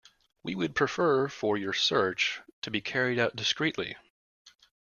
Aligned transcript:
We 0.41 0.55
would 0.55 0.73
prefer 0.73 1.27
for 1.27 1.57
your 1.59 1.73
search 1.73 2.41
to 2.63 2.71
be 2.71 2.81
carried 2.81 3.19
out 3.19 3.35
discreetly. 3.35 3.97